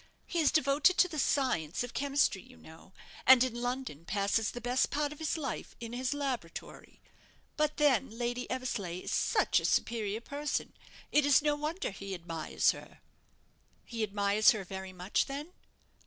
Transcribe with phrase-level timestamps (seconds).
[0.25, 2.91] He is devoted to the science of chemistry, you know,
[3.27, 6.99] and in London passes the best part of his life in his laboratory.
[7.55, 10.73] But then Lady Eversleigh is such a superior person
[11.11, 12.99] it is no wonder he admires her."
[13.85, 15.53] "He admires her very much, then?"